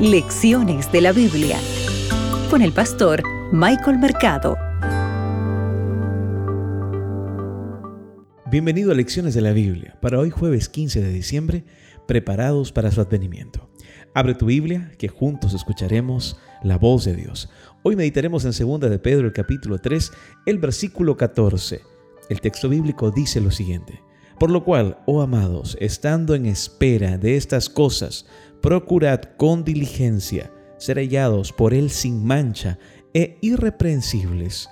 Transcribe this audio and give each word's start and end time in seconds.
Lecciones 0.00 0.92
de 0.92 1.00
la 1.00 1.12
Biblia 1.12 1.58
con 2.50 2.60
el 2.60 2.70
pastor 2.72 3.22
Michael 3.50 3.98
Mercado. 3.98 4.58
Bienvenido 8.50 8.92
a 8.92 8.94
Lecciones 8.94 9.32
de 9.32 9.40
la 9.40 9.52
Biblia. 9.52 9.96
Para 10.02 10.18
hoy 10.18 10.28
jueves 10.28 10.68
15 10.68 11.00
de 11.00 11.10
diciembre, 11.10 11.64
preparados 12.06 12.72
para 12.72 12.90
su 12.90 13.00
advenimiento. 13.00 13.70
Abre 14.12 14.34
tu 14.34 14.44
Biblia, 14.44 14.92
que 14.98 15.08
juntos 15.08 15.54
escucharemos 15.54 16.36
la 16.62 16.76
voz 16.76 17.06
de 17.06 17.16
Dios. 17.16 17.48
Hoy 17.82 17.96
meditaremos 17.96 18.44
en 18.44 18.50
2 18.50 18.80
de 18.90 18.98
Pedro 18.98 19.26
el 19.26 19.32
capítulo 19.32 19.78
3, 19.78 20.12
el 20.44 20.58
versículo 20.58 21.16
14. 21.16 21.80
El 22.28 22.42
texto 22.42 22.68
bíblico 22.68 23.10
dice 23.10 23.40
lo 23.40 23.50
siguiente. 23.50 24.02
Por 24.38 24.50
lo 24.50 24.64
cual, 24.64 24.98
oh 25.06 25.22
amados, 25.22 25.78
estando 25.80 26.34
en 26.34 26.44
espera 26.44 27.16
de 27.16 27.38
estas 27.38 27.70
cosas, 27.70 28.26
procurad 28.66 29.20
con 29.36 29.62
diligencia 29.62 30.50
ser 30.76 30.98
hallados 30.98 31.52
por 31.52 31.72
Él 31.72 31.88
sin 31.88 32.24
mancha 32.26 32.80
e 33.14 33.38
irreprensibles 33.40 34.68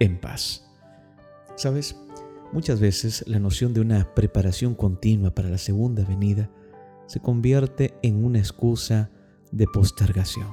en 0.00 0.18
paz. 0.18 0.66
¿Sabes? 1.54 1.94
Muchas 2.54 2.80
veces 2.80 3.22
la 3.26 3.38
noción 3.38 3.74
de 3.74 3.82
una 3.82 4.14
preparación 4.14 4.74
continua 4.74 5.34
para 5.34 5.50
la 5.50 5.58
segunda 5.58 6.06
venida 6.06 6.48
se 7.06 7.20
convierte 7.20 7.92
en 8.02 8.24
una 8.24 8.38
excusa 8.38 9.10
de 9.52 9.66
postergación. 9.66 10.48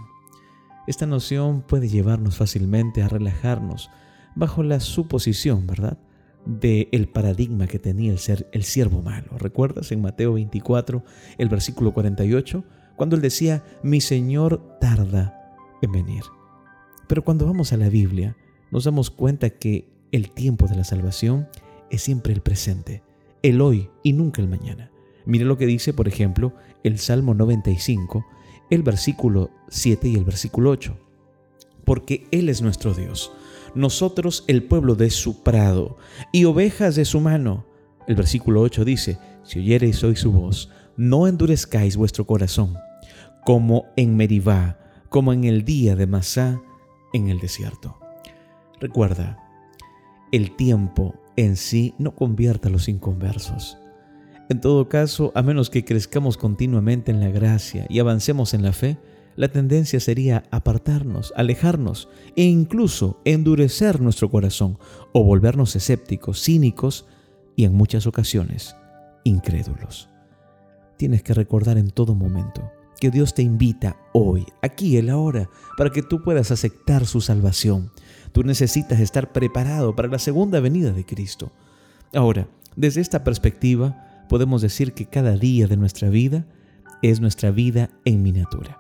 Esta 0.85 1.05
noción 1.05 1.62
puede 1.62 1.88
llevarnos 1.88 2.35
fácilmente 2.35 3.04
a 3.04 3.08
relajarnos 3.08 3.90
bajo 4.35 4.63
la 4.63 4.82
suposición, 4.82 5.66
¿verdad?, 5.66 5.98
del 6.46 7.08
paradigma 7.08 7.68
que 7.68 7.80
tenía 7.80 8.12
el, 8.12 8.20
ser, 8.20 8.49
el 8.52 8.63
siervo 8.63 9.02
malo. 9.02 9.38
¿Recuerdas 9.38 9.94
en 9.94 10.02
Mateo 10.02 10.34
24, 10.34 11.05
el 11.38 11.48
versículo 11.48 11.94
48, 11.94 12.66
cuando 12.95 13.16
él 13.16 13.22
decía, 13.22 13.63
mi 13.84 14.02
Señor 14.02 14.77
tarda 14.80 15.55
en 15.82 15.91
venir? 15.91 16.24
Pero 17.07 17.24
cuando 17.24 17.46
vamos 17.46 17.74
a 17.74 17.77
la 17.77 17.90
Biblia, 17.90 18.38
nos 18.71 18.85
damos 18.85 19.10
cuenta 19.10 19.49
que 19.49 19.90
el 20.12 20.32
tiempo 20.32 20.68
de 20.68 20.76
la 20.76 20.84
salvación 20.84 21.48
es 21.90 22.01
siempre 22.01 22.34
el 22.34 22.41
presente, 22.41 23.04
el 23.43 23.62
hoy 23.62 23.90
y 24.04 24.13
nunca 24.13 24.41
el 24.41 24.48
mañana. 24.48 24.91
Mire 25.26 25.46
lo 25.46 25.57
que 25.57 25.66
dice, 25.66 25.93
por 25.93 26.07
ejemplo, 26.07 26.54
el 26.84 26.99
Salmo 26.99 27.34
95, 27.34 28.26
el 28.70 28.84
versículo 28.84 29.51
7 29.70 30.07
y 30.07 30.16
el 30.16 30.23
versículo 30.23 30.71
8. 30.71 30.98
Porque 31.84 32.27
Él 32.32 32.49
es 32.49 32.62
nuestro 32.62 32.94
Dios 32.94 33.32
nosotros 33.76 34.44
el 34.48 34.63
pueblo 34.63 34.96
de 34.96 35.10
su 35.10 35.44
prado 35.44 35.98
y 36.32 36.46
ovejas 36.46 36.96
de 36.96 37.05
su 37.05 37.20
mano. 37.20 37.66
El 38.07 38.16
versículo 38.16 38.62
8 38.62 38.85
dice, 38.85 39.18
si 39.44 39.60
oyereis 39.60 40.04
hoy 40.04 40.16
su 40.16 40.32
voz, 40.32 40.70
no 40.98 41.28
endurezcáis 41.28 41.98
vuestro 41.98 42.26
corazón, 42.26 42.78
como 43.46 43.86
en 43.96 44.16
Meribá, 44.16 44.78
como 45.10 45.34
en 45.34 45.44
el 45.44 45.64
día 45.64 45.96
de 45.96 46.08
Masá 46.08 46.62
en 47.14 47.30
el 47.30 47.40
desierto. 47.40 48.00
Recuerda, 48.80 49.38
el 50.32 50.56
tiempo 50.56 51.16
en 51.36 51.56
sí 51.56 51.94
no 51.98 52.16
convierta 52.16 52.70
a 52.70 52.72
los 52.72 52.88
inconversos. 52.88 53.78
En 54.50 54.60
todo 54.60 54.90
caso, 54.90 55.32
a 55.36 55.42
menos 55.42 55.70
que 55.70 55.86
crezcamos 55.86 56.38
continuamente 56.38 57.12
en 57.12 57.20
la 57.20 57.30
gracia 57.30 57.86
y 57.90 58.00
avancemos 58.00 58.54
en 58.54 58.64
la 58.64 58.74
fe, 58.74 58.98
la 59.36 59.50
tendencia 59.50 60.00
sería 60.00 60.44
apartarnos, 60.52 61.34
alejarnos 61.36 62.10
e 62.36 62.44
incluso 62.44 63.22
endurecer 63.24 64.02
nuestro 64.02 64.30
corazón 64.30 64.78
o 65.14 65.24
volvernos 65.24 65.75
escépticos, 65.75 66.42
cínicos 66.44 67.06
y 67.56 67.64
en 67.64 67.74
muchas 67.74 68.08
ocasiones 68.08 68.75
incrédulos. 69.24 70.09
Tienes 71.02 71.24
que 71.24 71.34
recordar 71.34 71.80
en 71.80 71.90
todo 71.90 72.13
momento 72.13 72.72
que 73.00 73.09
Dios 73.09 73.34
te 73.34 73.41
invita 73.41 73.97
hoy, 74.13 74.46
aquí, 74.62 74.97
el 74.97 75.09
ahora, 75.09 75.50
para 75.75 75.90
que 75.90 76.03
tú 76.03 76.22
puedas 76.22 76.52
aceptar 76.52 77.07
su 77.07 77.22
salvación. 77.22 77.90
Tú 78.34 78.44
necesitas 78.44 79.00
estar 79.00 79.31
preparado 79.31 79.95
para 79.95 80.09
la 80.09 80.19
segunda 80.19 80.59
venida 80.59 80.91
de 80.91 81.03
Cristo. 81.03 81.51
Ahora, 82.13 82.47
desde 82.75 83.01
esta 83.01 83.23
perspectiva, 83.23 84.25
podemos 84.29 84.62
decir 84.62 84.94
que 84.94 85.07
cada 85.07 85.35
día 85.38 85.66
de 85.66 85.75
nuestra 85.75 86.07
vida 86.12 86.45
es 87.01 87.19
nuestra 87.19 87.50
vida 87.50 87.89
en 88.06 88.22
miniatura. 88.22 88.79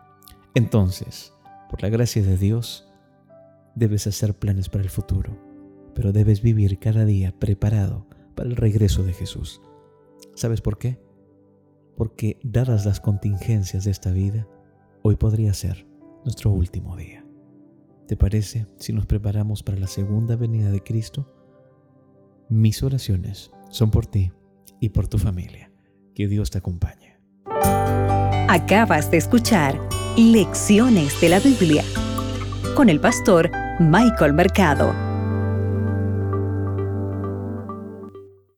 Entonces, 0.53 1.33
por 1.71 1.81
la 1.81 1.89
gracia 1.89 2.21
de 2.21 2.37
Dios, 2.37 2.87
debes 3.73 4.05
hacer 4.05 4.35
planes 4.35 4.69
para 4.69 4.83
el 4.83 4.91
futuro, 4.91 5.35
pero 5.95 6.11
debes 6.11 6.43
vivir 6.43 6.77
cada 6.77 7.03
día 7.03 7.33
preparado 7.39 8.05
para 8.35 8.47
el 8.47 8.57
regreso 8.57 9.01
de 9.01 9.13
Jesús. 9.13 9.59
¿Sabes 10.35 10.61
por 10.61 10.77
qué? 10.77 10.99
Porque 11.95 12.39
dadas 12.43 12.85
las 12.85 12.99
contingencias 12.99 13.83
de 13.83 13.91
esta 13.91 14.11
vida, 14.11 14.47
hoy 15.03 15.15
podría 15.15 15.53
ser 15.53 15.87
nuestro 16.23 16.51
último 16.51 16.95
día. 16.95 17.25
¿Te 18.07 18.17
parece 18.17 18.67
si 18.77 18.93
nos 18.93 19.05
preparamos 19.05 19.63
para 19.63 19.77
la 19.77 19.87
segunda 19.87 20.35
venida 20.35 20.69
de 20.71 20.83
Cristo? 20.83 21.33
Mis 22.49 22.83
oraciones 22.83 23.51
son 23.69 23.91
por 23.91 24.05
ti 24.05 24.31
y 24.79 24.89
por 24.89 25.07
tu 25.07 25.17
familia. 25.17 25.71
Que 26.13 26.27
Dios 26.27 26.51
te 26.51 26.57
acompañe. 26.57 27.17
Acabas 28.49 29.09
de 29.09 29.17
escuchar 29.17 29.79
Lecciones 30.17 31.21
de 31.21 31.29
la 31.29 31.39
Biblia 31.39 31.85
con 32.75 32.89
el 32.89 32.99
pastor 32.99 33.49
Michael 33.79 34.33
Mercado. 34.33 35.10